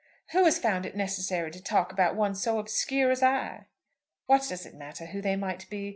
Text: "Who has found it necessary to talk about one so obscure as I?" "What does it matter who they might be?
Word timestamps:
"Who 0.31 0.43
has 0.45 0.57
found 0.57 0.87
it 0.87 0.95
necessary 0.95 1.51
to 1.51 1.61
talk 1.61 1.91
about 1.91 2.15
one 2.15 2.33
so 2.33 2.57
obscure 2.57 3.11
as 3.11 3.21
I?" 3.21 3.67
"What 4.25 4.43
does 4.49 4.65
it 4.65 4.73
matter 4.73 5.05
who 5.05 5.21
they 5.21 5.35
might 5.35 5.69
be? 5.69 5.89